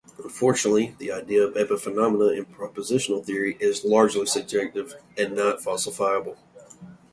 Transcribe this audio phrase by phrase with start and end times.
[0.17, 6.37] Unfortunately, the idea of epiphenomena in propositional theory is largely subjective and not falsifiable.